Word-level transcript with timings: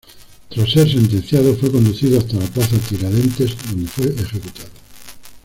Tras 0.49 0.67
ser 0.71 0.89
sentenciado, 0.89 1.55
fue 1.57 1.71
conducido 1.71 2.17
hasta 2.17 2.35
la 2.35 2.45
plaza 2.47 2.75
Tiradentes, 2.89 3.55
donde 3.69 3.87
fue 3.87 4.05
ejecutado. 4.07 4.69